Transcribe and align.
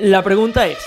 La 0.00 0.22
pregunta 0.22 0.66
es, 0.68 0.78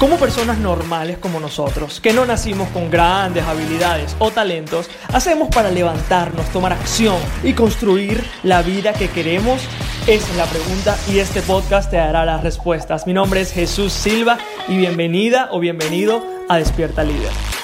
¿cómo 0.00 0.16
personas 0.16 0.58
normales 0.58 1.18
como 1.18 1.38
nosotros, 1.38 2.00
que 2.00 2.12
no 2.12 2.26
nacimos 2.26 2.68
con 2.70 2.90
grandes 2.90 3.44
habilidades 3.44 4.16
o 4.18 4.32
talentos, 4.32 4.90
hacemos 5.12 5.48
para 5.54 5.70
levantarnos, 5.70 6.48
tomar 6.50 6.72
acción 6.72 7.18
y 7.44 7.52
construir 7.52 8.24
la 8.42 8.62
vida 8.62 8.92
que 8.94 9.10
queremos? 9.10 9.60
Esa 10.08 10.30
es 10.30 10.36
la 10.36 10.46
pregunta 10.46 10.98
y 11.08 11.20
este 11.20 11.40
podcast 11.42 11.90
te 11.90 11.98
dará 11.98 12.24
las 12.24 12.42
respuestas. 12.42 13.06
Mi 13.06 13.12
nombre 13.12 13.42
es 13.42 13.52
Jesús 13.52 13.92
Silva 13.92 14.38
y 14.66 14.76
bienvenida 14.76 15.50
o 15.52 15.60
bienvenido 15.60 16.24
a 16.48 16.56
Despierta 16.56 17.04
Líder. 17.04 17.57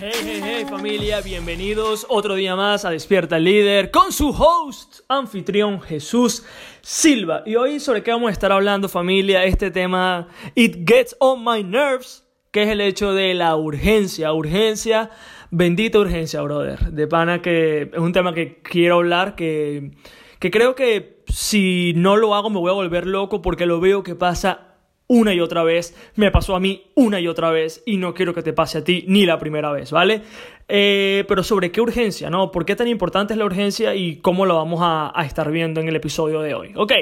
Hey, 0.00 0.12
hey, 0.22 0.40
hey 0.44 0.64
familia, 0.70 1.20
bienvenidos 1.22 2.06
otro 2.08 2.36
día 2.36 2.54
más 2.54 2.84
a 2.84 2.90
Despierta 2.90 3.36
Líder 3.40 3.90
con 3.90 4.12
su 4.12 4.28
host, 4.28 5.00
anfitrión 5.08 5.80
Jesús 5.80 6.44
Silva. 6.82 7.42
Y 7.44 7.56
hoy 7.56 7.80
sobre 7.80 8.04
qué 8.04 8.12
vamos 8.12 8.28
a 8.28 8.32
estar 8.32 8.52
hablando 8.52 8.88
familia, 8.88 9.42
este 9.42 9.72
tema 9.72 10.28
It 10.54 10.88
Gets 10.88 11.16
On 11.18 11.44
My 11.44 11.64
Nerves, 11.64 12.24
que 12.52 12.62
es 12.62 12.68
el 12.68 12.80
hecho 12.80 13.12
de 13.12 13.34
la 13.34 13.56
urgencia, 13.56 14.32
urgencia, 14.32 15.10
bendita 15.50 15.98
urgencia, 15.98 16.42
brother. 16.42 16.92
De 16.92 17.08
pana 17.08 17.42
que 17.42 17.90
es 17.92 17.98
un 17.98 18.12
tema 18.12 18.32
que 18.32 18.62
quiero 18.62 18.98
hablar, 18.98 19.34
que, 19.34 19.90
que 20.38 20.52
creo 20.52 20.76
que 20.76 21.24
si 21.26 21.92
no 21.96 22.16
lo 22.16 22.36
hago 22.36 22.50
me 22.50 22.60
voy 22.60 22.70
a 22.70 22.74
volver 22.74 23.04
loco 23.04 23.42
porque 23.42 23.66
lo 23.66 23.80
veo 23.80 24.04
que 24.04 24.14
pasa 24.14 24.67
una 25.08 25.34
y 25.34 25.40
otra 25.40 25.64
vez, 25.64 25.96
me 26.14 26.30
pasó 26.30 26.54
a 26.54 26.60
mí 26.60 26.84
una 26.94 27.18
y 27.18 27.26
otra 27.26 27.50
vez 27.50 27.82
y 27.86 27.96
no 27.96 28.14
quiero 28.14 28.34
que 28.34 28.42
te 28.42 28.52
pase 28.52 28.78
a 28.78 28.84
ti 28.84 29.04
ni 29.08 29.26
la 29.26 29.38
primera 29.38 29.72
vez, 29.72 29.90
¿vale? 29.90 30.22
Eh, 30.68 31.24
pero 31.26 31.42
sobre 31.42 31.72
qué 31.72 31.80
urgencia, 31.80 32.30
¿no? 32.30 32.52
¿Por 32.52 32.66
qué 32.66 32.76
tan 32.76 32.88
importante 32.88 33.32
es 33.32 33.38
la 33.38 33.46
urgencia 33.46 33.94
y 33.94 34.16
cómo 34.16 34.44
lo 34.44 34.56
vamos 34.56 34.80
a, 34.82 35.10
a, 35.18 35.24
estar 35.24 35.50
viendo 35.50 35.80
en 35.80 35.88
el 35.88 35.96
episodio 35.96 36.42
de 36.42 36.54
hoy? 36.54 36.72
Ok, 36.76 36.92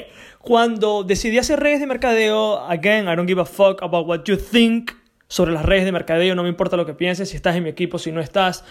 cuando 0.40 1.02
decidí 1.02 1.38
hacer 1.38 1.58
redes 1.58 1.80
de 1.80 1.86
mercadeo, 1.86 2.60
again, 2.60 3.08
I 3.08 3.16
don't 3.16 3.28
give 3.28 3.40
a 3.40 3.44
fuck 3.44 3.82
about 3.82 4.06
what 4.06 4.22
you 4.24 4.36
think 4.36 4.92
sobre 5.28 5.52
las 5.52 5.64
redes 5.64 5.84
de 5.84 5.90
mercadeo, 5.90 6.36
no 6.36 6.44
me 6.44 6.48
importa 6.48 6.76
lo 6.76 6.86
que 6.86 6.94
pienses, 6.94 7.30
si 7.30 7.36
estás 7.36 7.56
en 7.56 7.64
mi 7.64 7.70
equipo, 7.70 7.98
si 7.98 8.12
no 8.12 8.20
estás, 8.20 8.64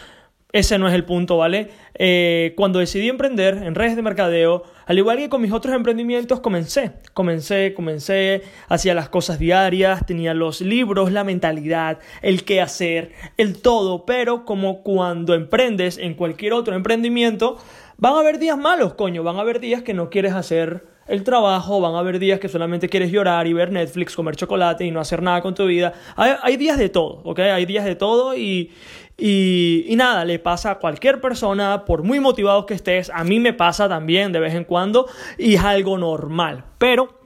ese 0.56 0.80
no 0.80 0.88
es 0.88 0.94
el 0.94 1.04
punto, 1.04 1.36
¿vale? 1.36 1.68
Eh, 1.96 2.54
cuando 2.56 2.80
decidí 2.80 3.10
emprender 3.10 3.56
en 3.56 3.76
redes 3.76 3.98
de 3.98 4.02
mercadeo, 4.02 4.64
al 4.86 4.98
igual 4.98 5.18
que 5.18 5.28
con 5.28 5.42
mis 5.42 5.52
otros 5.52 5.76
emprendimientos, 5.76 6.40
comencé, 6.40 6.94
comencé, 7.14 7.74
comencé, 7.74 8.42
hacía 8.70 8.94
las 8.94 9.10
cosas 9.10 9.38
diarias, 9.38 10.06
tenía 10.06 10.34
los 10.34 10.62
libros, 10.62 11.12
la 11.12 11.26
mentalidad, 11.26 12.00
el 12.22 12.46
qué 12.46 12.62
hacer, 12.62 13.12
el 13.36 13.62
todo, 13.62 14.06
pero 14.06 14.46
como 14.46 14.82
cuando 14.82 15.34
emprendes 15.34 15.98
en 15.98 16.14
cualquier 16.14 16.54
otro 16.54 16.74
emprendimiento, 16.74 17.58
van 17.98 18.14
a 18.14 18.20
haber 18.20 18.40
días 18.40 18.58
malos, 18.58 18.94
coño, 18.94 19.24
van 19.24 19.36
a 19.36 19.42
haber 19.42 19.60
días 19.60 19.84
que 19.84 19.94
no 19.94 20.10
quieres 20.10 20.32
hacer 20.32 20.86
el 21.08 21.24
trabajo, 21.24 21.82
van 21.82 21.96
a 21.96 22.00
haber 22.00 22.18
días 22.18 22.40
que 22.40 22.50
solamente 22.50 22.90
quieres 22.90 23.12
llorar 23.12 23.46
y 23.46 23.54
ver 23.54 23.72
Netflix, 23.72 24.16
comer 24.16 24.36
chocolate 24.38 24.86
y 24.86 24.92
no 24.92 25.00
hacer 25.00 25.22
nada 25.22 25.42
con 25.42 25.54
tu 25.54 25.66
vida. 25.66 25.94
Hay, 26.16 26.32
hay 26.42 26.58
días 26.58 26.80
de 26.80 26.90
todo, 26.90 27.22
¿ok? 27.26 27.40
Hay 27.40 27.66
días 27.66 27.86
de 27.86 27.96
todo 27.96 28.36
y, 28.36 28.72
y, 29.18 29.86
y, 29.88 29.96
nada, 29.96 30.26
le 30.26 30.40
pasa 30.40 30.72
a 30.72 30.80
cualquier 30.80 31.22
persona, 31.22 31.86
por 31.86 32.04
muy 32.04 32.20
motivados 32.20 32.66
que 32.66 32.74
estés, 32.74 33.10
a 33.10 33.24
mí 33.24 33.40
me 33.40 33.54
pasa 33.54 33.88
también 33.88 34.32
de 34.32 34.40
vez 34.40 34.54
en 34.56 34.66
cuando 34.66 35.08
y 35.38 35.56
es 35.56 35.64
algo 35.64 35.98
normal. 35.98 36.66
Pero 36.78 37.26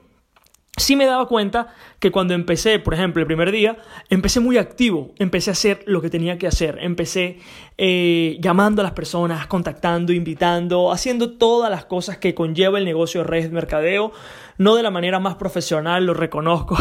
sí 0.80 0.96
me 0.96 1.06
daba 1.06 1.26
cuenta 1.26 1.68
que 1.98 2.10
cuando 2.10 2.34
empecé, 2.34 2.78
por 2.78 2.94
ejemplo, 2.94 3.20
el 3.20 3.26
primer 3.26 3.52
día, 3.52 3.76
empecé 4.08 4.40
muy 4.40 4.56
activo, 4.56 5.12
empecé 5.18 5.50
a 5.50 5.52
hacer 5.52 5.82
lo 5.86 6.00
que 6.00 6.10
tenía 6.10 6.38
que 6.38 6.46
hacer, 6.46 6.78
empecé 6.80 7.38
eh, 7.76 8.38
llamando 8.40 8.80
a 8.80 8.84
las 8.84 8.92
personas, 8.92 9.46
contactando, 9.46 10.12
invitando, 10.12 10.90
haciendo 10.92 11.32
todas 11.36 11.70
las 11.70 11.84
cosas 11.84 12.18
que 12.18 12.34
conlleva 12.34 12.78
el 12.78 12.84
negocio 12.84 13.20
de 13.20 13.26
redes 13.26 13.44
de 13.50 13.54
mercadeo, 13.54 14.12
no 14.58 14.76
de 14.76 14.82
la 14.82 14.90
manera 14.90 15.20
más 15.20 15.36
profesional, 15.36 16.06
lo 16.06 16.14
reconozco. 16.14 16.76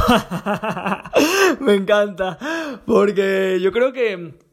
me 1.59 1.75
encanta, 1.75 2.37
porque 2.85 3.59
yo 3.61 3.71
creo 3.71 3.91
que 3.91 4.48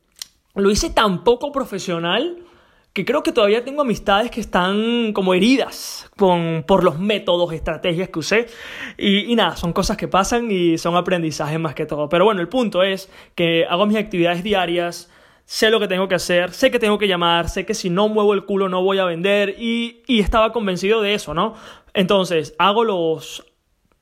lo 0.57 0.71
hice 0.71 0.91
tan 0.91 1.23
poco 1.23 1.53
profesional 1.53 2.39
que 2.97 3.05
creo 3.05 3.23
que 3.23 3.31
todavía 3.31 3.63
tengo 3.63 3.83
amistades 3.83 4.31
que 4.31 4.41
están 4.41 5.13
como 5.13 5.35
heridas 5.35 6.11
con, 6.17 6.65
por 6.67 6.83
los 6.83 6.99
métodos, 6.99 7.53
estrategias 7.53 8.09
que 8.09 8.19
usé. 8.19 8.47
Y, 8.97 9.37
nada, 9.37 9.55
son 9.57 9.75
cosas 9.75 9.99
que 9.99 10.09
pasan 10.09 10.51
y 10.51 10.79
son 10.79 10.97
aprendizajes 10.97 11.61
más 11.61 11.75
que 11.75 11.85
todo. 11.85 12.09
Pero 12.09 12.25
bueno, 12.25 12.41
el 12.41 12.49
punto 12.49 12.83
es 12.83 13.11
que 13.35 13.67
hago 13.69 13.85
mis 13.85 13.99
actividades 13.99 14.43
diarias, 14.43 15.13
sé 15.45 15.69
lo 15.69 15.79
que 15.79 15.89
tengo 15.89 16.09
que 16.09 16.15
hacer, 16.15 16.53
sé 16.53 16.71
que 16.71 16.79
tengo 16.79 16.97
que 16.97 17.07
llamar, 17.07 17.51
sé 17.51 17.67
que 17.67 17.75
si 17.75 17.91
no 17.91 18.09
muevo 18.09 18.33
el 18.33 18.47
culo 18.47 18.71
no 18.71 18.83
voy 18.83 18.99
a 18.99 19.05
vender 19.05 19.57
y, 19.59 20.03
y 20.07 20.21
estaba 20.21 20.53
convencido 20.53 21.03
de 21.03 21.13
eso, 21.13 21.35
¿no? 21.35 21.53
Entonces, 21.93 22.55
hago 22.59 22.83
los 22.83 23.45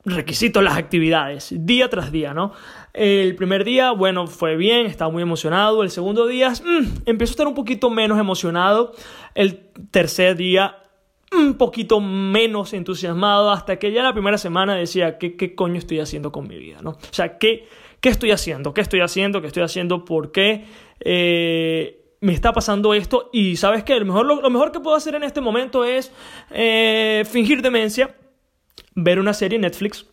requisitos, 0.05 0.63
las 0.63 0.77
actividades, 0.77 1.53
día 1.57 1.89
tras 1.89 2.11
día, 2.11 2.33
¿no? 2.33 2.53
El 2.93 3.35
primer 3.35 3.63
día, 3.63 3.91
bueno, 3.91 4.27
fue 4.27 4.55
bien, 4.55 4.85
estaba 4.85 5.11
muy 5.11 5.23
emocionado. 5.23 5.83
El 5.83 5.89
segundo 5.89 6.27
día, 6.27 6.51
mmm, 6.51 6.85
empiezo 7.05 7.31
a 7.31 7.33
estar 7.33 7.47
un 7.47 7.55
poquito 7.55 7.89
menos 7.89 8.19
emocionado. 8.19 8.93
El 9.33 9.57
tercer 9.91 10.37
día, 10.37 10.77
un 11.31 11.55
poquito 11.55 11.99
menos 11.99 12.73
entusiasmado, 12.73 13.51
hasta 13.51 13.77
que 13.77 13.91
ya 13.91 14.03
la 14.03 14.13
primera 14.13 14.37
semana 14.37 14.75
decía, 14.75 15.17
¿qué, 15.17 15.35
qué 15.35 15.55
coño 15.55 15.77
estoy 15.77 15.99
haciendo 15.99 16.31
con 16.31 16.47
mi 16.47 16.57
vida, 16.57 16.77
¿no? 16.81 16.91
O 16.91 16.99
sea, 17.11 17.37
¿qué, 17.37 17.67
qué 17.99 18.09
estoy 18.09 18.31
haciendo? 18.31 18.73
¿Qué 18.73 18.81
estoy 18.81 19.01
haciendo? 19.01 19.41
¿Qué 19.41 19.47
estoy 19.47 19.63
haciendo? 19.63 20.05
¿Por 20.05 20.31
qué? 20.31 20.65
Eh, 20.99 22.01
me 22.21 22.33
está 22.33 22.53
pasando 22.53 22.93
esto 22.93 23.29
y 23.33 23.57
sabes 23.57 23.83
que 23.83 23.99
lo 23.99 24.05
mejor, 24.05 24.25
lo, 24.25 24.41
lo, 24.41 24.49
mejor 24.49 24.71
que 24.71 24.79
puedo 24.79 24.95
hacer 24.95 25.15
en 25.15 25.23
este 25.23 25.41
momento 25.41 25.83
es 25.83 26.13
eh, 26.51 27.23
fingir 27.29 27.61
demencia 27.61 28.15
ver 28.95 29.19
una 29.19 29.33
serie 29.33 29.57
en 29.57 29.61
Netflix, 29.61 30.07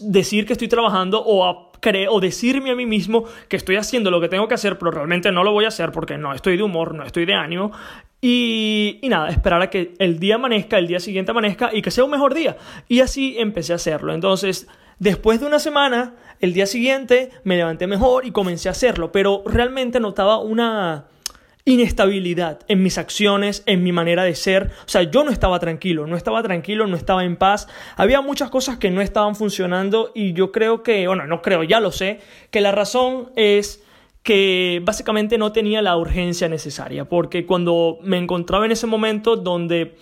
decir 0.00 0.46
que 0.46 0.52
estoy 0.54 0.68
trabajando 0.68 1.22
o, 1.22 1.44
a, 1.44 1.70
o 2.10 2.20
decirme 2.20 2.70
a 2.70 2.74
mí 2.74 2.86
mismo 2.86 3.24
que 3.48 3.56
estoy 3.56 3.76
haciendo 3.76 4.10
lo 4.10 4.20
que 4.20 4.28
tengo 4.28 4.48
que 4.48 4.54
hacer, 4.54 4.78
pero 4.78 4.90
realmente 4.90 5.30
no 5.30 5.44
lo 5.44 5.52
voy 5.52 5.66
a 5.66 5.68
hacer 5.68 5.92
porque 5.92 6.18
no 6.18 6.32
estoy 6.32 6.56
de 6.56 6.62
humor, 6.62 6.94
no 6.94 7.04
estoy 7.04 7.26
de 7.26 7.34
ánimo. 7.34 7.72
Y, 8.20 9.00
y 9.02 9.08
nada, 9.10 9.28
esperar 9.28 9.60
a 9.60 9.68
que 9.68 9.94
el 9.98 10.18
día 10.18 10.36
amanezca, 10.36 10.78
el 10.78 10.86
día 10.86 10.98
siguiente 10.98 11.30
amanezca 11.30 11.70
y 11.72 11.82
que 11.82 11.90
sea 11.90 12.04
un 12.04 12.10
mejor 12.10 12.32
día. 12.32 12.56
Y 12.88 13.00
así 13.00 13.36
empecé 13.38 13.72
a 13.72 13.76
hacerlo. 13.76 14.14
Entonces, 14.14 14.66
después 14.98 15.40
de 15.40 15.46
una 15.46 15.58
semana, 15.58 16.14
el 16.40 16.54
día 16.54 16.66
siguiente 16.66 17.30
me 17.44 17.56
levanté 17.56 17.86
mejor 17.86 18.24
y 18.24 18.30
comencé 18.30 18.68
a 18.68 18.72
hacerlo, 18.72 19.12
pero 19.12 19.42
realmente 19.44 20.00
notaba 20.00 20.38
una 20.38 21.06
inestabilidad 21.66 22.60
en 22.68 22.82
mis 22.82 22.98
acciones, 22.98 23.62
en 23.66 23.82
mi 23.82 23.92
manera 23.92 24.24
de 24.24 24.34
ser. 24.34 24.70
O 24.84 24.88
sea, 24.88 25.02
yo 25.02 25.24
no 25.24 25.30
estaba 25.30 25.58
tranquilo, 25.58 26.06
no 26.06 26.16
estaba 26.16 26.42
tranquilo, 26.42 26.86
no 26.86 26.96
estaba 26.96 27.24
en 27.24 27.36
paz. 27.36 27.68
Había 27.96 28.20
muchas 28.20 28.50
cosas 28.50 28.76
que 28.76 28.90
no 28.90 29.00
estaban 29.00 29.34
funcionando 29.34 30.12
y 30.14 30.34
yo 30.34 30.52
creo 30.52 30.82
que, 30.82 31.06
bueno, 31.06 31.26
no 31.26 31.40
creo, 31.40 31.62
ya 31.62 31.80
lo 31.80 31.90
sé, 31.90 32.20
que 32.50 32.60
la 32.60 32.72
razón 32.72 33.30
es 33.36 33.82
que 34.22 34.80
básicamente 34.84 35.36
no 35.38 35.52
tenía 35.52 35.82
la 35.82 35.96
urgencia 35.96 36.48
necesaria, 36.48 37.06
porque 37.06 37.44
cuando 37.44 37.98
me 38.02 38.16
encontraba 38.16 38.64
en 38.64 38.72
ese 38.72 38.86
momento 38.86 39.36
donde 39.36 39.96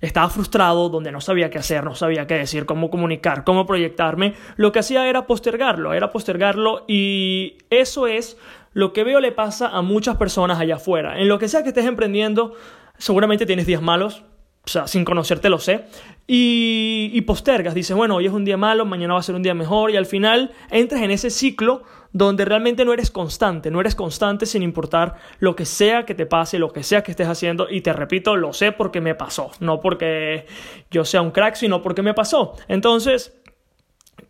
estaba 0.00 0.28
frustrado, 0.30 0.88
donde 0.88 1.12
no 1.12 1.20
sabía 1.20 1.50
qué 1.50 1.58
hacer, 1.58 1.84
no 1.84 1.94
sabía 1.94 2.26
qué 2.26 2.34
decir, 2.34 2.66
cómo 2.66 2.90
comunicar, 2.90 3.44
cómo 3.44 3.66
proyectarme, 3.66 4.34
lo 4.56 4.72
que 4.72 4.78
hacía 4.78 5.08
era 5.08 5.26
postergarlo, 5.26 5.94
era 5.94 6.10
postergarlo 6.10 6.84
y 6.86 7.58
eso 7.70 8.06
es 8.06 8.36
lo 8.72 8.92
que 8.92 9.04
veo 9.04 9.20
le 9.20 9.32
pasa 9.32 9.68
a 9.68 9.82
muchas 9.82 10.16
personas 10.16 10.58
allá 10.60 10.76
afuera. 10.76 11.20
En 11.20 11.28
lo 11.28 11.38
que 11.38 11.48
sea 11.48 11.62
que 11.62 11.70
estés 11.70 11.86
emprendiendo, 11.86 12.54
seguramente 12.96 13.46
tienes 13.46 13.66
días 13.66 13.82
malos, 13.82 14.24
o 14.68 14.70
sea, 14.70 14.86
sin 14.86 15.02
conocerte 15.02 15.48
lo 15.48 15.58
sé, 15.58 15.86
y, 16.26 17.10
y, 17.14 17.22
postergas, 17.22 17.72
dices, 17.72 17.96
bueno, 17.96 18.16
hoy 18.16 18.26
es 18.26 18.32
un 18.32 18.44
día 18.44 18.58
malo, 18.58 18.84
mañana 18.84 19.14
va 19.14 19.20
a 19.20 19.22
ser 19.22 19.34
un 19.34 19.42
día 19.42 19.54
mejor, 19.54 19.90
y 19.90 19.96
al 19.96 20.04
final 20.04 20.52
entras 20.70 21.00
en 21.00 21.10
ese 21.10 21.30
ciclo 21.30 21.84
donde 22.12 22.44
realmente 22.44 22.84
no 22.84 22.92
eres 22.92 23.10
constante, 23.10 23.70
no 23.70 23.80
eres 23.80 23.94
constante 23.94 24.44
sin 24.44 24.62
importar 24.62 25.14
lo 25.38 25.56
que 25.56 25.64
sea 25.64 26.04
que 26.04 26.14
te 26.14 26.26
pase, 26.26 26.58
lo 26.58 26.70
que 26.70 26.82
sea 26.82 27.02
que 27.02 27.12
estés 27.12 27.28
haciendo, 27.28 27.66
y 27.70 27.80
te 27.80 27.94
repito, 27.94 28.36
lo 28.36 28.52
sé 28.52 28.72
porque 28.72 29.00
me 29.00 29.14
pasó, 29.14 29.52
no 29.60 29.80
porque 29.80 30.44
yo 30.90 31.06
sea 31.06 31.22
un 31.22 31.30
crack, 31.30 31.54
sino 31.54 31.80
porque 31.80 32.02
me 32.02 32.12
pasó. 32.12 32.54
Entonces, 32.68 33.40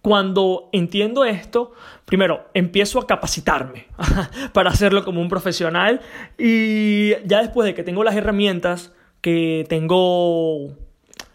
cuando 0.03 0.69
entiendo 0.73 1.25
esto, 1.25 1.73
primero 2.05 2.49
empiezo 2.55 3.01
a 3.01 3.09
capacitarme 3.09 3.87
para 4.53 4.71
hacerlo 4.71 5.05
como 5.05 5.21
un 5.21 5.29
profesional 5.29 6.01
y 6.39 7.11
ya 7.27 7.43
después 7.43 7.67
de 7.67 7.75
que 7.75 7.83
tengo 7.83 8.05
las 8.05 8.15
herramientas, 8.15 8.93
que 9.21 9.67
tengo 9.69 10.77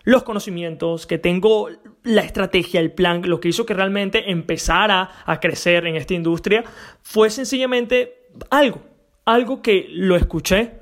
los 0.03 0.23
conocimientos, 0.23 1.07
que 1.07 1.17
tengo 1.17 1.69
la 2.03 2.21
estrategia, 2.21 2.79
el 2.79 2.91
plan, 2.91 3.21
lo 3.25 3.39
que 3.39 3.49
hizo 3.49 3.65
que 3.65 3.73
realmente 3.73 4.31
empezara 4.31 5.09
a 5.25 5.39
crecer 5.39 5.87
en 5.87 5.95
esta 5.95 6.13
industria, 6.13 6.63
fue 7.01 7.29
sencillamente 7.29 8.27
algo, 8.49 8.81
algo 9.25 9.61
que 9.61 9.87
lo 9.89 10.15
escuché 10.15 10.79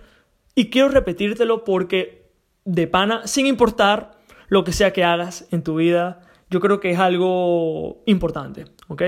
y 0.55 0.69
quiero 0.69 0.89
repetírtelo 0.89 1.63
porque 1.63 2.29
de 2.65 2.87
pana, 2.87 3.27
sin 3.27 3.45
importar 3.45 4.19
lo 4.47 4.63
que 4.63 4.73
sea 4.73 4.93
que 4.93 5.03
hagas 5.03 5.47
en 5.51 5.63
tu 5.63 5.75
vida, 5.75 6.21
yo 6.49 6.59
creo 6.59 6.79
que 6.79 6.91
es 6.91 6.99
algo 6.99 8.01
importante, 8.05 8.65
¿ok? 8.87 9.03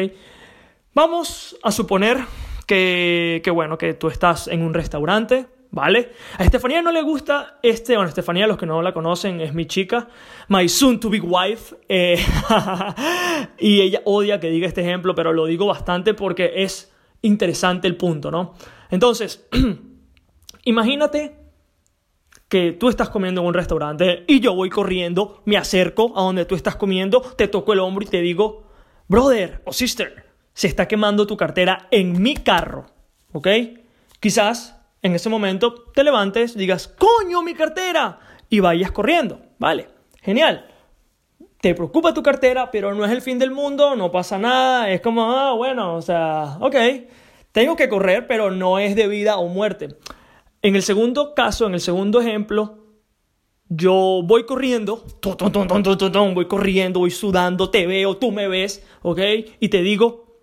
Vamos 0.93 1.57
a 1.63 1.71
suponer 1.71 2.17
que, 2.65 3.41
que, 3.43 3.51
bueno, 3.51 3.77
que 3.77 3.93
tú 3.93 4.07
estás 4.07 4.47
en 4.47 4.61
un 4.61 4.73
restaurante, 4.73 5.47
¿vale? 5.73 6.11
A 6.37 6.43
Estefanía 6.43 6.83
no 6.83 6.91
le 6.91 7.01
gusta 7.01 7.57
este, 7.63 7.95
bueno, 7.95 8.07
Estefanía, 8.07 8.45
los 8.45 8.57
que 8.57 8.67
no 8.67 8.83
la 8.83 8.93
conocen, 8.93 9.41
es 9.41 9.55
mi 9.55 9.65
chica, 9.65 10.07
my 10.47 10.69
soon 10.69 10.99
to 10.99 11.09
be 11.09 11.19
wife, 11.19 11.75
eh, 11.89 12.23
y 13.57 13.81
ella 13.81 14.01
odia 14.05 14.39
que 14.39 14.51
diga 14.51 14.67
este 14.67 14.81
ejemplo, 14.81 15.15
pero 15.15 15.33
lo 15.33 15.47
digo 15.47 15.65
bastante 15.65 16.13
porque 16.13 16.63
es 16.63 16.93
interesante 17.23 17.87
el 17.87 17.97
punto, 17.97 18.29
¿no? 18.29 18.53
Entonces, 18.91 19.47
imagínate 20.63 21.37
que 22.47 22.73
tú 22.73 22.87
estás 22.87 23.09
comiendo 23.09 23.41
en 23.41 23.47
un 23.47 23.55
restaurante 23.55 24.25
y 24.27 24.41
yo 24.41 24.53
voy 24.53 24.69
corriendo, 24.69 25.41
me 25.45 25.57
acerco 25.57 26.13
a 26.15 26.21
donde 26.21 26.45
tú 26.45 26.53
estás 26.53 26.75
comiendo, 26.75 27.21
te 27.21 27.47
toco 27.47 27.73
el 27.73 27.79
hombro 27.79 28.05
y 28.05 28.09
te 28.09 28.21
digo, 28.21 28.67
brother 29.07 29.63
o 29.65 29.73
sister, 29.73 30.27
se 30.53 30.67
está 30.67 30.87
quemando 30.87 31.25
tu 31.25 31.35
cartera 31.35 31.87
en 31.89 32.21
mi 32.21 32.35
carro, 32.35 32.85
¿ok? 33.31 33.47
Quizás 34.19 34.82
en 35.03 35.13
ese 35.13 35.29
momento 35.29 35.75
te 35.93 36.03
levantes, 36.03 36.57
digas, 36.57 36.87
coño, 36.87 37.43
mi 37.43 37.53
cartera, 37.53 38.19
y 38.49 38.61
vayas 38.61 38.91
corriendo, 38.91 39.41
¿vale? 39.59 39.89
Genial. 40.21 40.65
Te 41.61 41.75
preocupa 41.75 42.13
tu 42.13 42.23
cartera, 42.23 42.71
pero 42.71 42.93
no 42.93 43.05
es 43.05 43.11
el 43.11 43.21
fin 43.21 43.39
del 43.39 43.51
mundo, 43.51 43.95
no 43.95 44.11
pasa 44.11 44.37
nada, 44.37 44.89
es 44.89 45.01
como, 45.01 45.31
ah, 45.31 45.53
bueno, 45.53 45.95
o 45.95 46.01
sea, 46.01 46.57
ok, 46.59 46.75
tengo 47.51 47.75
que 47.75 47.87
correr, 47.87 48.27
pero 48.27 48.51
no 48.51 48.79
es 48.79 48.95
de 48.95 49.07
vida 49.07 49.37
o 49.37 49.47
muerte. 49.47 49.89
En 50.61 50.75
el 50.75 50.83
segundo 50.83 51.33
caso, 51.33 51.67
en 51.67 51.73
el 51.73 51.81
segundo 51.81 52.21
ejemplo, 52.21 52.79
yo 53.69 54.21
voy 54.23 54.45
corriendo, 54.45 55.03
voy 56.33 56.47
corriendo, 56.47 56.99
voy 56.99 57.11
sudando, 57.11 57.69
te 57.69 57.87
veo, 57.87 58.17
tú 58.17 58.31
me 58.31 58.47
ves, 58.47 58.85
¿ok? 59.01 59.19
Y 59.59 59.69
te 59.69 59.81
digo, 59.81 60.37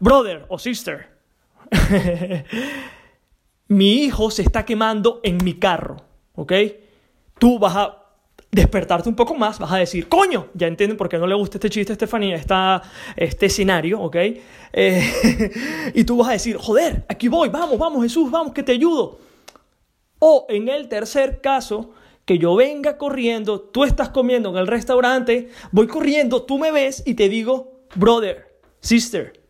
brother 0.00 0.46
o 0.48 0.58
sister, 0.58 1.08
mi 3.72 4.04
hijo 4.04 4.30
se 4.30 4.42
está 4.42 4.64
quemando 4.64 5.20
en 5.22 5.42
mi 5.42 5.54
carro, 5.54 5.96
¿ok? 6.34 6.52
Tú 7.38 7.58
vas 7.58 7.74
a 7.76 7.98
despertarte 8.50 9.08
un 9.08 9.16
poco 9.16 9.34
más, 9.34 9.58
vas 9.58 9.72
a 9.72 9.78
decir, 9.78 10.08
coño, 10.08 10.48
ya 10.52 10.66
entienden 10.66 10.98
por 10.98 11.08
qué 11.08 11.16
no 11.16 11.26
le 11.26 11.34
gusta 11.34 11.56
este 11.56 11.70
chiste 11.70 11.92
a 11.92 11.94
Estefanía, 11.94 12.38
este 13.16 13.46
escenario, 13.46 13.98
¿ok? 14.00 14.16
Eh, 14.74 15.50
y 15.94 16.04
tú 16.04 16.18
vas 16.18 16.28
a 16.28 16.32
decir, 16.32 16.58
joder, 16.58 17.06
aquí 17.08 17.28
voy, 17.28 17.48
vamos, 17.48 17.78
vamos, 17.78 18.02
Jesús, 18.02 18.30
vamos, 18.30 18.52
que 18.52 18.62
te 18.62 18.72
ayudo. 18.72 19.18
O 20.18 20.46
en 20.50 20.68
el 20.68 20.88
tercer 20.88 21.40
caso, 21.40 21.92
que 22.26 22.38
yo 22.38 22.54
venga 22.54 22.98
corriendo, 22.98 23.58
tú 23.58 23.84
estás 23.84 24.10
comiendo 24.10 24.50
en 24.50 24.56
el 24.56 24.66
restaurante, 24.66 25.48
voy 25.70 25.86
corriendo, 25.86 26.42
tú 26.42 26.58
me 26.58 26.70
ves 26.70 27.02
y 27.06 27.14
te 27.14 27.30
digo, 27.30 27.86
brother, 27.94 28.60
sister, 28.80 29.40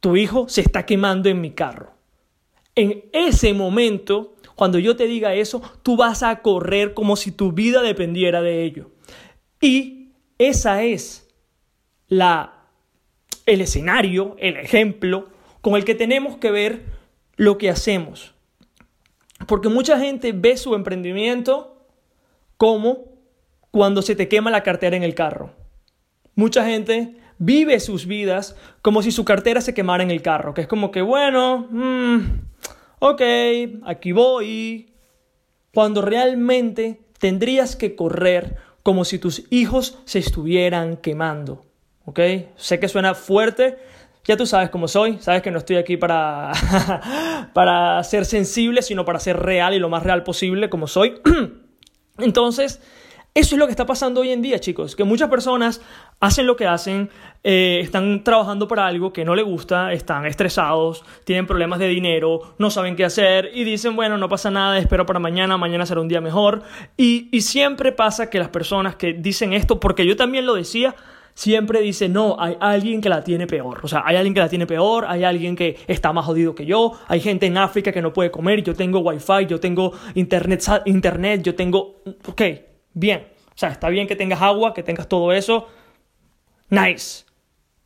tu 0.00 0.16
hijo 0.16 0.48
se 0.48 0.62
está 0.62 0.86
quemando 0.86 1.28
en 1.28 1.40
mi 1.40 1.50
carro. 1.50 1.92
En 2.74 3.04
ese 3.12 3.52
momento, 3.52 4.34
cuando 4.54 4.78
yo 4.78 4.96
te 4.96 5.06
diga 5.06 5.34
eso, 5.34 5.62
tú 5.82 5.96
vas 5.96 6.22
a 6.22 6.40
correr 6.40 6.94
como 6.94 7.16
si 7.16 7.32
tu 7.32 7.52
vida 7.52 7.82
dependiera 7.82 8.40
de 8.42 8.64
ello. 8.64 8.90
Y 9.60 10.12
esa 10.38 10.82
es 10.82 11.28
la 12.08 12.62
el 13.46 13.60
escenario, 13.60 14.36
el 14.38 14.56
ejemplo 14.56 15.28
con 15.60 15.74
el 15.74 15.84
que 15.84 15.94
tenemos 15.94 16.36
que 16.36 16.50
ver 16.50 16.84
lo 17.36 17.58
que 17.58 17.70
hacemos. 17.70 18.34
Porque 19.46 19.68
mucha 19.68 19.98
gente 19.98 20.32
ve 20.32 20.56
su 20.56 20.74
emprendimiento 20.74 21.86
como 22.56 23.12
cuando 23.70 24.02
se 24.02 24.14
te 24.14 24.28
quema 24.28 24.50
la 24.50 24.62
cartera 24.62 24.96
en 24.96 25.02
el 25.02 25.14
carro. 25.14 25.50
Mucha 26.34 26.64
gente 26.64 27.16
vive 27.38 27.80
sus 27.80 28.06
vidas 28.06 28.56
como 28.82 29.02
si 29.02 29.10
su 29.10 29.24
cartera 29.24 29.60
se 29.60 29.74
quemara 29.74 30.02
en 30.02 30.10
el 30.10 30.22
carro, 30.22 30.54
que 30.54 30.62
es 30.62 30.68
como 30.68 30.90
que, 30.90 31.02
bueno, 31.02 31.66
mm, 31.70 32.20
ok, 33.02 33.22
aquí 33.84 34.12
voy. 34.12 34.94
Cuando 35.74 36.02
realmente 36.02 37.00
tendrías 37.18 37.74
que 37.74 37.96
correr 37.96 38.56
como 38.84 39.04
si 39.04 39.18
tus 39.18 39.44
hijos 39.50 39.98
se 40.04 40.20
estuvieran 40.20 40.96
quemando. 40.96 41.64
¿Ok? 42.04 42.20
Sé 42.56 42.78
que 42.78 42.88
suena 42.88 43.14
fuerte, 43.14 43.78
ya 44.24 44.36
tú 44.36 44.46
sabes 44.46 44.70
cómo 44.70 44.86
soy, 44.86 45.18
sabes 45.18 45.42
que 45.42 45.50
no 45.50 45.58
estoy 45.58 45.76
aquí 45.76 45.96
para, 45.96 46.52
para 47.54 48.02
ser 48.04 48.24
sensible, 48.24 48.82
sino 48.82 49.04
para 49.04 49.18
ser 49.18 49.36
real 49.36 49.74
y 49.74 49.80
lo 49.80 49.88
más 49.88 50.04
real 50.04 50.22
posible 50.22 50.70
como 50.70 50.86
soy. 50.86 51.20
Entonces, 52.18 52.80
eso 53.34 53.54
es 53.54 53.58
lo 53.58 53.64
que 53.66 53.70
está 53.70 53.86
pasando 53.86 54.20
hoy 54.20 54.30
en 54.30 54.42
día, 54.42 54.58
chicos, 54.58 54.94
que 54.94 55.04
muchas 55.04 55.30
personas 55.30 55.80
hacen 56.20 56.46
lo 56.46 56.54
que 56.54 56.66
hacen, 56.66 57.08
eh, 57.42 57.80
están 57.82 58.24
trabajando 58.24 58.68
para 58.68 58.86
algo 58.86 59.10
que 59.12 59.24
no 59.24 59.34
les 59.34 59.46
gusta, 59.46 59.92
están 59.94 60.26
estresados, 60.26 61.02
tienen 61.24 61.46
problemas 61.46 61.78
de 61.78 61.88
dinero, 61.88 62.54
no 62.58 62.70
saben 62.70 62.94
qué 62.94 63.06
hacer 63.06 63.50
y 63.54 63.64
dicen, 63.64 63.96
bueno, 63.96 64.18
no 64.18 64.28
pasa 64.28 64.50
nada, 64.50 64.76
espero 64.76 65.06
para 65.06 65.18
mañana, 65.18 65.56
mañana 65.56 65.86
será 65.86 66.02
un 66.02 66.08
día 66.08 66.20
mejor. 66.20 66.62
Y, 66.98 67.30
y 67.32 67.40
siempre 67.40 67.92
pasa 67.92 68.28
que 68.28 68.38
las 68.38 68.48
personas 68.48 68.96
que 68.96 69.14
dicen 69.14 69.54
esto, 69.54 69.80
porque 69.80 70.04
yo 70.04 70.14
también 70.14 70.44
lo 70.44 70.54
decía, 70.54 70.94
siempre 71.32 71.80
dice, 71.80 72.10
no, 72.10 72.36
hay 72.38 72.58
alguien 72.60 73.00
que 73.00 73.08
la 73.08 73.24
tiene 73.24 73.46
peor. 73.46 73.80
O 73.82 73.88
sea, 73.88 74.02
hay 74.04 74.16
alguien 74.16 74.34
que 74.34 74.40
la 74.40 74.50
tiene 74.50 74.66
peor, 74.66 75.06
hay 75.08 75.24
alguien 75.24 75.56
que 75.56 75.78
está 75.86 76.12
más 76.12 76.26
jodido 76.26 76.54
que 76.54 76.66
yo, 76.66 76.92
hay 77.08 77.20
gente 77.20 77.46
en 77.46 77.56
África 77.56 77.92
que 77.92 78.02
no 78.02 78.12
puede 78.12 78.30
comer, 78.30 78.62
yo 78.62 78.74
tengo 78.74 78.98
wifi, 78.98 79.46
yo 79.48 79.58
tengo 79.58 79.92
internet, 80.14 80.62
internet 80.84 81.42
yo 81.42 81.54
tengo... 81.54 82.02
Ok, 82.26 82.42
bien. 82.94 83.28
O 83.54 83.58
sea, 83.58 83.70
está 83.70 83.88
bien 83.88 84.06
que 84.06 84.16
tengas 84.16 84.40
agua, 84.42 84.74
que 84.74 84.82
tengas 84.82 85.08
todo 85.08 85.32
eso. 85.32 85.68
Nice. 86.70 87.24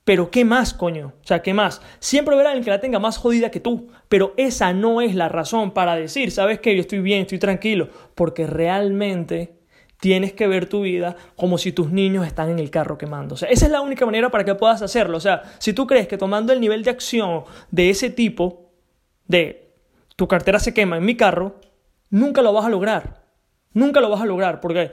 Pero 0.04 0.30
¿qué 0.30 0.44
más, 0.44 0.72
coño? 0.72 1.14
O 1.20 1.26
sea, 1.26 1.42
¿qué 1.42 1.52
más? 1.52 1.82
Siempre 1.98 2.36
habrá 2.36 2.50
alguien 2.50 2.64
que 2.64 2.70
la 2.70 2.80
tenga 2.80 3.00
más 3.00 3.16
jodida 3.16 3.50
que 3.50 3.58
tú, 3.58 3.88
pero 4.08 4.34
esa 4.36 4.72
no 4.72 5.00
es 5.00 5.16
la 5.16 5.28
razón 5.28 5.72
para 5.72 5.96
decir, 5.96 6.30
¿sabes 6.30 6.60
qué? 6.60 6.76
Yo 6.76 6.80
estoy 6.82 7.00
bien, 7.00 7.22
estoy 7.22 7.40
tranquilo, 7.40 7.88
porque 8.14 8.46
realmente 8.46 9.56
tienes 10.00 10.32
que 10.32 10.46
ver 10.46 10.68
tu 10.68 10.82
vida 10.82 11.16
como 11.34 11.58
si 11.58 11.72
tus 11.72 11.90
niños 11.90 12.24
están 12.24 12.50
en 12.50 12.60
el 12.60 12.70
carro 12.70 12.98
quemándose. 12.98 13.46
esa 13.50 13.66
es 13.66 13.72
la 13.72 13.80
única 13.80 14.06
manera 14.06 14.30
para 14.30 14.44
que 14.44 14.54
puedas 14.54 14.80
hacerlo. 14.80 15.16
O 15.16 15.20
sea, 15.20 15.42
si 15.58 15.72
tú 15.72 15.88
crees 15.88 16.06
que 16.06 16.18
tomando 16.18 16.52
el 16.52 16.60
nivel 16.60 16.84
de 16.84 16.90
acción 16.90 17.42
de 17.72 17.90
ese 17.90 18.08
tipo, 18.08 18.70
de 19.26 19.72
tu 20.14 20.28
cartera 20.28 20.60
se 20.60 20.72
quema 20.72 20.98
en 20.98 21.04
mi 21.04 21.16
carro, 21.16 21.58
nunca 22.10 22.42
lo 22.42 22.52
vas 22.52 22.66
a 22.66 22.70
lograr. 22.70 23.25
Nunca 23.76 24.00
lo 24.00 24.08
vas 24.08 24.22
a 24.22 24.24
lograr 24.24 24.62
porque 24.62 24.92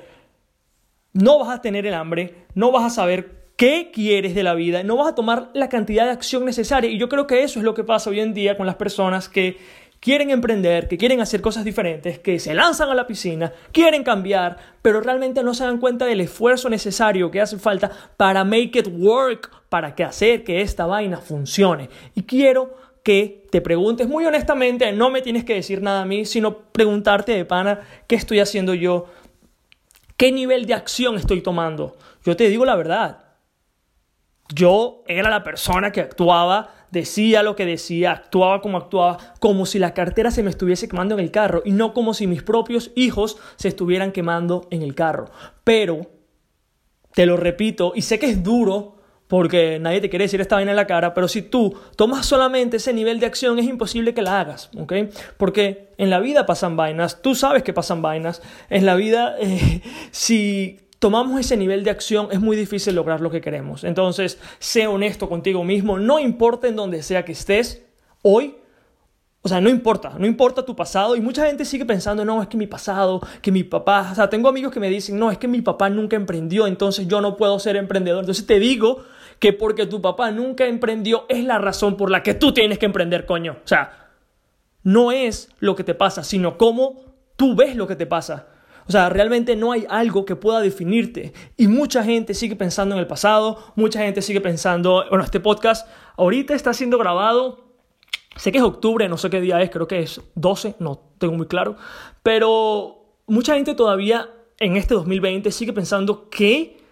no 1.13 1.39
vas 1.39 1.55
a 1.55 1.61
tener 1.61 1.85
el 1.85 1.93
hambre, 1.93 2.47
no 2.53 2.69
vas 2.69 2.83
a 2.83 2.89
saber 2.89 3.53
qué 3.55 3.91
quieres 3.93 4.35
de 4.35 4.43
la 4.43 4.55
vida, 4.55 4.83
no 4.83 4.97
vas 4.97 5.07
a 5.07 5.15
tomar 5.15 5.51
la 5.53 5.69
cantidad 5.69 6.03
de 6.03 6.11
acción 6.11 6.43
necesaria. 6.43 6.89
Y 6.89 6.99
yo 6.99 7.07
creo 7.07 7.25
que 7.25 7.43
eso 7.43 7.59
es 7.59 7.63
lo 7.63 7.75
que 7.75 7.85
pasa 7.85 8.09
hoy 8.09 8.19
en 8.19 8.33
día 8.33 8.57
con 8.57 8.65
las 8.65 8.75
personas 8.75 9.29
que 9.29 9.55
quieren 10.01 10.31
emprender, 10.31 10.89
que 10.89 10.97
quieren 10.97 11.21
hacer 11.21 11.39
cosas 11.39 11.63
diferentes, 11.63 12.19
que 12.19 12.39
se 12.39 12.53
lanzan 12.53 12.89
a 12.89 12.93
la 12.93 13.07
piscina, 13.07 13.53
quieren 13.71 14.03
cambiar, 14.03 14.57
pero 14.81 14.99
realmente 14.99 15.43
no 15.43 15.53
se 15.53 15.63
dan 15.63 15.77
cuenta 15.77 16.05
del 16.05 16.19
esfuerzo 16.19 16.67
necesario 16.69 17.31
que 17.31 17.39
hace 17.39 17.57
falta 17.57 17.89
para 18.17 18.43
make 18.43 18.77
it 18.79 18.89
work, 18.97 19.49
para 19.69 19.95
que 19.95 20.03
hacer 20.03 20.43
que 20.43 20.59
esta 20.59 20.85
vaina 20.85 21.19
funcione. 21.19 21.87
Y 22.15 22.23
quiero 22.23 22.75
que 23.03 23.47
te 23.51 23.61
preguntes 23.61 24.07
muy 24.07 24.25
honestamente, 24.25 24.91
no 24.93 25.09
me 25.09 25.21
tienes 25.21 25.43
que 25.43 25.55
decir 25.55 25.81
nada 25.81 26.01
a 26.01 26.05
mí, 26.05 26.25
sino 26.25 26.57
preguntarte 26.71 27.33
de 27.33 27.45
pana 27.45 27.81
qué 28.07 28.15
estoy 28.15 28.39
haciendo 28.39 28.73
yo, 28.73 29.07
qué 30.17 30.31
nivel 30.31 30.65
de 30.65 30.73
acción 30.73 31.15
estoy 31.15 31.41
tomando. 31.41 31.97
Yo 32.23 32.35
te 32.35 32.49
digo 32.49 32.65
la 32.65 32.75
verdad. 32.75 33.19
Yo 34.53 35.03
era 35.07 35.29
la 35.29 35.43
persona 35.43 35.91
que 35.91 36.01
actuaba 36.01 36.73
decía 36.93 37.41
lo 37.41 37.55
que 37.55 37.65
decía, 37.65 38.11
actuaba 38.11 38.61
como 38.61 38.77
actuaba, 38.77 39.17
como 39.39 39.65
si 39.65 39.79
la 39.79 39.95
cartera 39.95 40.29
se 40.29 40.43
me 40.43 40.51
estuviese 40.51 40.87
quemando 40.87 41.15
en 41.15 41.21
el 41.21 41.31
carro 41.31 41.63
y 41.65 41.71
no 41.71 41.91
como 41.91 42.13
si 42.13 42.27
mis 42.27 42.43
propios 42.43 42.91
hijos 42.95 43.37
se 43.55 43.67
estuvieran 43.67 44.11
quemando 44.11 44.67
en 44.69 44.83
el 44.83 44.93
carro. 44.93 45.31
Pero, 45.63 46.11
te 47.13 47.25
lo 47.25 47.35
repito, 47.35 47.93
y 47.95 48.03
sé 48.03 48.19
que 48.19 48.27
es 48.27 48.43
duro 48.43 48.92
porque 49.33 49.79
nadie 49.79 49.99
te 49.99 50.11
quiere 50.11 50.25
decir 50.25 50.41
esta 50.41 50.57
vaina 50.57 50.73
en 50.73 50.75
la 50.75 50.85
cara, 50.85 51.15
pero 51.15 51.27
si 51.27 51.41
tú 51.41 51.75
tomas 51.95 52.23
solamente 52.23 52.77
ese 52.77 52.93
nivel 52.93 53.19
de 53.19 53.25
acción 53.25 53.57
es 53.57 53.65
imposible 53.65 54.13
que 54.13 54.21
la 54.21 54.39
hagas, 54.39 54.69
¿ok? 54.77 54.93
Porque 55.37 55.89
en 55.97 56.11
la 56.11 56.19
vida 56.19 56.45
pasan 56.45 56.77
vainas, 56.77 57.19
tú 57.23 57.33
sabes 57.33 57.63
que 57.63 57.73
pasan 57.73 58.03
vainas, 58.03 58.43
en 58.69 58.85
la 58.85 58.93
vida 58.93 59.35
eh, 59.39 59.81
si 60.11 60.81
tomamos 60.99 61.39
ese 61.39 61.57
nivel 61.57 61.83
de 61.83 61.89
acción, 61.89 62.27
es 62.29 62.39
muy 62.41 62.55
difícil 62.55 62.93
lograr 62.93 63.21
lo 63.21 63.31
que 63.31 63.41
queremos. 63.41 63.83
Entonces, 63.83 64.37
sé 64.59 64.85
honesto 64.85 65.27
contigo 65.27 65.63
mismo, 65.63 65.97
no 65.97 66.19
importa 66.19 66.67
en 66.67 66.75
donde 66.75 67.01
sea 67.01 67.25
que 67.25 67.31
estés 67.31 67.81
hoy. 68.21 68.57
O 69.41 69.49
sea, 69.49 69.59
no 69.59 69.69
importa, 69.69 70.13
no 70.19 70.27
importa 70.27 70.63
tu 70.63 70.75
pasado. 70.75 71.15
Y 71.15 71.21
mucha 71.21 71.47
gente 71.47 71.65
sigue 71.65 71.85
pensando, 71.85 72.23
no, 72.23 72.39
es 72.39 72.47
que 72.47 72.55
mi 72.55 72.67
pasado, 72.67 73.19
que 73.41 73.51
mi 73.51 73.63
papá, 73.63 74.09
o 74.11 74.15
sea, 74.15 74.29
tengo 74.29 74.47
amigos 74.47 74.71
que 74.71 74.79
me 74.79 74.89
dicen, 74.89 75.17
no, 75.17 75.31
es 75.31 75.39
que 75.39 75.47
mi 75.47 75.61
papá 75.63 75.89
nunca 75.89 76.15
emprendió, 76.15 76.67
entonces 76.67 77.07
yo 77.07 77.19
no 77.19 77.35
puedo 77.35 77.57
ser 77.57 77.75
emprendedor. 77.77 78.19
Entonces 78.19 78.45
te 78.45 78.59
digo 78.59 79.03
que 79.39 79.53
porque 79.53 79.85
tu 79.85 80.01
papá 80.01 80.31
nunca 80.31 80.65
emprendió 80.65 81.25
es 81.29 81.43
la 81.43 81.57
razón 81.57 81.97
por 81.97 82.09
la 82.09 82.23
que 82.23 82.33
tú 82.33 82.53
tienes 82.53 82.79
que 82.79 82.85
emprender, 82.85 83.25
coño. 83.25 83.57
O 83.63 83.67
sea, 83.67 84.11
no 84.83 85.11
es 85.11 85.49
lo 85.59 85.75
que 85.75 85.83
te 85.83 85.95
pasa, 85.95 86.23
sino 86.23 86.57
cómo 86.57 87.13
tú 87.35 87.55
ves 87.55 87.75
lo 87.75 87.87
que 87.87 87.95
te 87.95 88.05
pasa. 88.05 88.47
O 88.87 88.91
sea, 88.91 89.09
realmente 89.09 89.55
no 89.55 89.71
hay 89.71 89.85
algo 89.89 90.25
que 90.25 90.35
pueda 90.35 90.59
definirte. 90.59 91.33
Y 91.55 91.67
mucha 91.67 92.03
gente 92.03 92.33
sigue 92.33 92.55
pensando 92.55 92.95
en 92.95 92.99
el 92.99 93.07
pasado, 93.07 93.57
mucha 93.75 93.99
gente 93.99 94.21
sigue 94.21 94.41
pensando, 94.41 95.05
bueno, 95.09 95.23
este 95.23 95.39
podcast 95.39 95.87
ahorita 96.17 96.53
está 96.53 96.73
siendo 96.73 96.97
grabado, 96.97 97.63
sé 98.35 98.51
que 98.51 98.57
es 98.57 98.63
octubre, 98.63 99.07
no 99.07 99.17
sé 99.17 99.29
qué 99.29 99.39
día 99.39 99.61
es, 99.61 99.69
creo 99.69 99.87
que 99.87 100.01
es 100.01 100.21
12, 100.35 100.75
no, 100.79 100.99
tengo 101.17 101.35
muy 101.35 101.47
claro. 101.47 101.77
Pero 102.23 103.05
mucha 103.25 103.55
gente 103.55 103.73
todavía 103.73 104.29
en 104.59 104.75
este 104.75 104.93
2020 104.95 105.49
sigue 105.51 105.73
pensando 105.73 106.29
que 106.29 106.82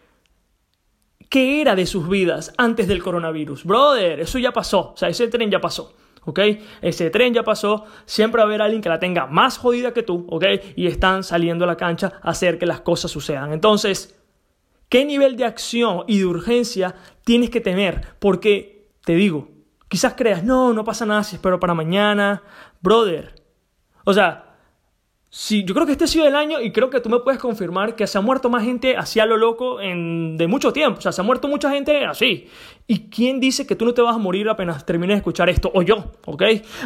qué 1.31 1.61
era 1.61 1.75
de 1.75 1.85
sus 1.85 2.09
vidas 2.09 2.53
antes 2.57 2.89
del 2.89 3.01
coronavirus. 3.01 3.63
Brother, 3.63 4.19
eso 4.19 4.37
ya 4.37 4.51
pasó, 4.51 4.91
o 4.91 4.97
sea, 4.97 5.07
ese 5.07 5.29
tren 5.29 5.49
ya 5.49 5.61
pasó. 5.61 5.95
¿ok? 6.25 6.39
Ese 6.81 7.09
tren 7.09 7.33
ya 7.33 7.41
pasó, 7.41 7.85
siempre 8.05 8.39
va 8.39 8.43
a 8.43 8.47
haber 8.47 8.61
alguien 8.61 8.81
que 8.81 8.89
la 8.89 8.99
tenga 8.99 9.25
más 9.27 9.57
jodida 9.57 9.93
que 9.93 10.03
tú, 10.03 10.27
¿ok? 10.29 10.43
Y 10.75 10.87
están 10.87 11.23
saliendo 11.23 11.63
a 11.63 11.67
la 11.67 11.77
cancha 11.77 12.19
a 12.21 12.31
hacer 12.31 12.59
que 12.59 12.65
las 12.65 12.81
cosas 12.81 13.09
sucedan. 13.11 13.53
Entonces, 13.53 14.19
¿qué 14.89 15.05
nivel 15.05 15.37
de 15.37 15.45
acción 15.45 16.03
y 16.05 16.19
de 16.19 16.25
urgencia 16.25 16.95
tienes 17.23 17.49
que 17.49 17.61
tener? 17.61 18.15
Porque, 18.19 18.89
te 19.05 19.15
digo, 19.15 19.49
quizás 19.87 20.13
creas, 20.15 20.43
no, 20.43 20.73
no 20.73 20.83
pasa 20.83 21.05
nada 21.05 21.23
si 21.23 21.37
espero 21.37 21.61
para 21.61 21.73
mañana, 21.73 22.43
brother. 22.81 23.41
O 24.03 24.13
sea, 24.13 24.50
Sí, 25.33 25.63
yo 25.63 25.73
creo 25.73 25.85
que 25.85 25.93
este 25.93 26.03
ha 26.03 26.07
sido 26.07 26.27
el 26.27 26.35
año 26.35 26.59
y 26.59 26.73
creo 26.73 26.89
que 26.89 26.99
tú 26.99 27.07
me 27.07 27.19
puedes 27.19 27.39
confirmar 27.39 27.95
que 27.95 28.05
se 28.05 28.17
ha 28.17 28.21
muerto 28.21 28.49
más 28.49 28.65
gente 28.65 28.97
así 28.97 29.21
a 29.21 29.25
lo 29.25 29.37
loco 29.37 29.79
en, 29.79 30.35
de 30.35 30.45
mucho 30.47 30.73
tiempo. 30.73 30.99
O 30.99 31.01
sea, 31.01 31.13
se 31.13 31.21
ha 31.21 31.23
muerto 31.23 31.47
mucha 31.47 31.71
gente 31.71 32.05
así. 32.05 32.49
¿Y 32.85 33.07
quién 33.07 33.39
dice 33.39 33.65
que 33.65 33.77
tú 33.77 33.85
no 33.85 33.93
te 33.93 34.01
vas 34.01 34.13
a 34.13 34.17
morir 34.17 34.49
apenas 34.49 34.85
termines 34.85 35.13
de 35.13 35.17
escuchar 35.19 35.49
esto? 35.49 35.71
O 35.73 35.83
yo, 35.83 36.11
¿ok? 36.25 36.43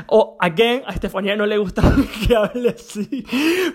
O, 0.09 0.37
again, 0.39 0.83
a 0.85 0.93
Estefanía 0.93 1.35
no 1.35 1.47
le 1.47 1.57
gusta 1.57 1.81
que 2.27 2.35
hable 2.35 2.69
así. 2.69 3.25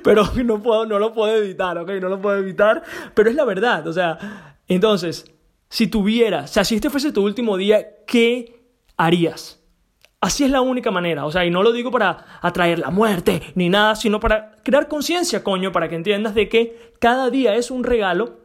Pero 0.05 0.31
no, 0.45 0.62
puedo, 0.62 0.87
no 0.87 1.00
lo 1.00 1.12
puedo 1.12 1.35
evitar, 1.35 1.77
¿ok? 1.77 1.91
No 2.00 2.09
lo 2.09 2.21
puedo 2.21 2.39
evitar. 2.39 2.85
Pero 3.12 3.29
es 3.29 3.35
la 3.35 3.45
verdad, 3.45 3.85
o 3.89 3.93
sea. 3.93 4.57
Entonces, 4.69 5.25
si 5.69 5.89
tuvieras, 5.89 6.49
o 6.49 6.55
sea, 6.55 6.62
si 6.62 6.77
este 6.77 6.91
fuese 6.91 7.11
tu 7.11 7.25
último 7.25 7.57
día, 7.57 8.05
¿qué 8.07 8.62
harías? 8.97 9.60
Así 10.21 10.45
es 10.45 10.50
la 10.50 10.61
única 10.61 10.91
manera, 10.91 11.25
o 11.25 11.33
sea, 11.33 11.47
y 11.47 11.50
no 11.50 11.62
lo 11.62 11.73
digo 11.73 11.91
para 11.91 12.27
atraer 12.43 12.79
la 12.79 12.91
muerte 12.91 13.41
ni 13.55 13.71
nada, 13.71 13.97
sino 13.97 14.21
para 14.21 14.57
crear 14.62 14.87
conciencia, 14.87 15.43
coño, 15.43 15.73
para 15.73 15.89
que 15.89 15.97
entiendas 15.97 16.35
de 16.35 16.50
que 16.50 16.93
cada 16.99 17.31
día 17.31 17.55
es 17.55 17.71
un 17.71 17.85
regalo 17.85 18.39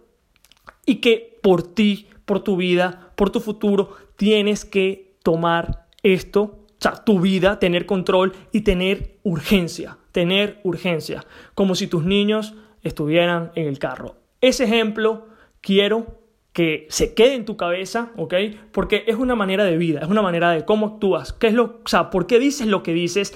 y 0.85 0.95
que 0.95 1.37
por 1.43 1.63
ti, 1.63 2.07
por 2.23 2.39
tu 2.39 2.55
vida, 2.55 3.11
por 3.15 3.29
tu 3.29 3.41
futuro, 3.41 3.97
tienes 4.15 4.63
que 4.63 5.17
tomar 5.21 5.87
esto, 6.01 6.41
o 6.41 6.77
sea, 6.79 7.03
tu 7.03 7.19
vida, 7.19 7.59
tener 7.59 7.85
control 7.85 8.31
y 8.53 8.61
tener 8.61 9.17
urgencia, 9.23 9.97
tener 10.13 10.61
urgencia, 10.63 11.25
como 11.55 11.75
si 11.75 11.87
tus 11.87 12.05
niños 12.05 12.53
estuvieran 12.83 13.51
en 13.55 13.67
el 13.67 13.79
carro. 13.79 14.15
Ese 14.39 14.63
ejemplo 14.63 15.27
quiero 15.59 16.24
que 16.55 16.87
se 16.89 17.13
quede 17.13 17.35
en 17.35 17.43
tu 17.43 17.57
cabeza, 17.57 18.13
¿ok? 18.15 18.33
Porque 18.71 19.03
es 19.07 19.17
una 19.17 19.35
manera 19.35 19.65
de 19.65 19.75
vida, 19.75 19.99
es 19.99 20.07
una 20.07 20.21
manera 20.21 20.51
de 20.51 20.63
cómo 20.63 20.87
actúas, 20.87 21.33
qué 21.33 21.47
es 21.47 21.53
lo, 21.53 21.81
o 21.83 21.87
sea, 21.87 22.09
por 22.09 22.27
qué 22.27 22.39
dices 22.39 22.65
lo 22.65 22.81
que 22.81 22.93
dices 22.93 23.35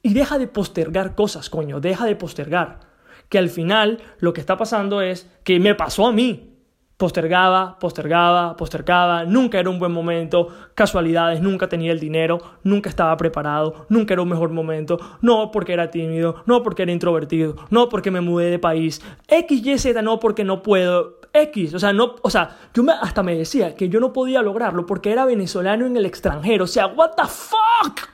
y 0.00 0.14
deja 0.14 0.38
de 0.38 0.46
postergar 0.46 1.14
cosas, 1.14 1.50
coño, 1.50 1.80
deja 1.80 2.06
de 2.06 2.16
postergar. 2.16 2.80
Que 3.28 3.36
al 3.36 3.50
final 3.50 4.00
lo 4.20 4.32
que 4.32 4.40
está 4.40 4.56
pasando 4.56 5.02
es 5.02 5.30
que 5.44 5.60
me 5.60 5.74
pasó 5.74 6.06
a 6.06 6.12
mí, 6.12 6.56
postergaba, 6.96 7.78
postergaba, 7.78 8.56
postergaba, 8.56 9.24
nunca 9.24 9.60
era 9.60 9.68
un 9.68 9.78
buen 9.78 9.92
momento, 9.92 10.48
casualidades, 10.74 11.42
nunca 11.42 11.68
tenía 11.68 11.92
el 11.92 12.00
dinero, 12.00 12.38
nunca 12.62 12.88
estaba 12.88 13.14
preparado, 13.18 13.84
nunca 13.90 14.14
era 14.14 14.22
un 14.22 14.30
mejor 14.30 14.48
momento, 14.50 14.98
no 15.20 15.50
porque 15.50 15.74
era 15.74 15.90
tímido, 15.90 16.42
no 16.46 16.62
porque 16.62 16.84
era 16.84 16.92
introvertido, 16.92 17.56
no 17.68 17.90
porque 17.90 18.10
me 18.10 18.22
mudé 18.22 18.50
de 18.50 18.58
país, 18.58 19.02
X, 19.28 19.66
Y, 19.66 19.78
Z, 19.78 20.00
no 20.00 20.20
porque 20.20 20.44
no 20.44 20.62
puedo, 20.62 21.20
X, 21.42 21.74
o 21.74 21.78
sea, 21.78 21.92
no, 21.92 22.16
o 22.22 22.30
sea, 22.30 22.56
yo 22.74 22.82
me, 22.82 22.92
hasta 22.92 23.22
me 23.22 23.36
decía 23.36 23.74
que 23.74 23.88
yo 23.88 24.00
no 24.00 24.12
podía 24.12 24.42
lograrlo 24.42 24.86
porque 24.86 25.12
era 25.12 25.24
venezolano 25.24 25.86
en 25.86 25.96
el 25.96 26.06
extranjero, 26.06 26.64
o 26.64 26.68
sea, 26.68 26.86
what 26.86 27.12
the 27.16 27.26
fuck. 27.26 28.08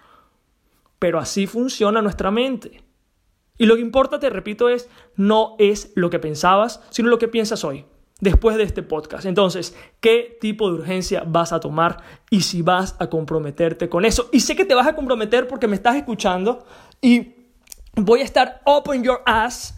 Pero 0.98 1.18
así 1.18 1.46
funciona 1.46 2.02
nuestra 2.02 2.30
mente. 2.30 2.82
Y 3.58 3.66
lo 3.66 3.76
que 3.76 3.82
importa, 3.82 4.18
te 4.18 4.30
repito, 4.30 4.68
es 4.68 4.88
no 5.16 5.56
es 5.58 5.92
lo 5.94 6.10
que 6.10 6.18
pensabas, 6.18 6.82
sino 6.90 7.08
lo 7.08 7.18
que 7.18 7.28
piensas 7.28 7.64
hoy 7.64 7.84
después 8.20 8.56
de 8.56 8.62
este 8.62 8.82
podcast. 8.82 9.26
Entonces, 9.26 9.76
¿qué 10.00 10.38
tipo 10.40 10.68
de 10.68 10.74
urgencia 10.74 11.24
vas 11.26 11.52
a 11.52 11.60
tomar 11.60 12.02
y 12.30 12.42
si 12.42 12.62
vas 12.62 12.96
a 13.00 13.08
comprometerte 13.08 13.88
con 13.88 14.04
eso? 14.04 14.28
Y 14.32 14.40
sé 14.40 14.54
que 14.54 14.64
te 14.64 14.74
vas 14.74 14.86
a 14.86 14.94
comprometer 14.94 15.48
porque 15.48 15.66
me 15.66 15.74
estás 15.74 15.96
escuchando 15.96 16.64
y 17.00 17.34
voy 17.96 18.20
a 18.20 18.24
estar 18.24 18.62
open 18.64 19.02
your 19.02 19.22
ass 19.26 19.74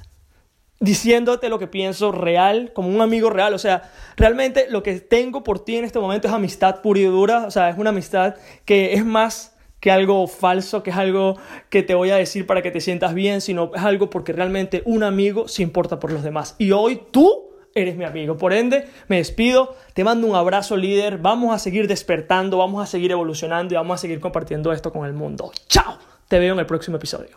diciéndote 0.81 1.49
lo 1.49 1.59
que 1.59 1.67
pienso 1.67 2.13
real, 2.13 2.73
como 2.73 2.89
un 2.89 3.01
amigo 3.01 3.31
real. 3.31 3.55
O 3.55 3.59
sea, 3.59 3.91
realmente 4.17 4.67
lo 4.69 4.83
que 4.83 5.01
tengo 5.01 5.45
por 5.45 5.65
ti 5.65 5.77
en 5.77 5.85
este 5.85 5.99
momento 5.99 6.29
es 6.29 6.35
amistad 6.35 6.83
pura 6.83 7.01
y 7.01 7.05
dura. 7.05 7.47
O 7.47 7.51
sea, 7.51 7.69
es 7.69 7.79
una 7.79 7.91
amistad 7.91 8.37
que 8.65 8.95
es 8.95 9.05
más 9.05 9.57
que 9.81 9.91
algo 9.91 10.27
falso, 10.27 10.83
que 10.83 10.91
es 10.91 10.97
algo 10.97 11.37
que 11.69 11.83
te 11.83 11.95
voy 11.95 12.11
a 12.11 12.17
decir 12.17 12.47
para 12.47 12.63
que 12.63 12.71
te 12.71 12.81
sientas 12.81 13.13
bien, 13.13 13.41
sino 13.41 13.71
es 13.75 13.83
algo 13.83 14.09
porque 14.09 14.33
realmente 14.33 14.83
un 14.87 15.03
amigo 15.03 15.47
se 15.47 15.63
importa 15.63 16.01
por 16.01 16.11
los 16.11 16.23
demás. 16.23 16.57
Y 16.59 16.73
hoy 16.73 17.03
tú 17.11 17.51
eres 17.75 17.97
mi 17.97 18.05
amigo. 18.05 18.39
Por 18.39 18.53
ende, 18.53 18.89
me 19.09 19.17
despido, 19.17 19.77
te 19.93 20.05
mando 20.05 20.27
un 20.27 20.37
abrazo 20.37 20.77
líder, 20.77 21.19
vamos 21.19 21.55
a 21.55 21.59
seguir 21.59 21.87
despertando, 21.87 22.57
vamos 22.59 22.83
a 22.83 22.87
seguir 22.87 23.11
evolucionando 23.11 23.75
y 23.75 23.77
vamos 23.77 23.97
a 23.97 23.99
seguir 23.99 24.21
compartiendo 24.21 24.73
esto 24.73 24.93
con 24.93 25.07
el 25.07 25.13
mundo. 25.13 25.53
Chao, 25.69 25.99
te 26.29 26.39
veo 26.39 26.55
en 26.55 26.61
el 26.61 26.67
próximo 26.67 26.97
episodio. 26.97 27.37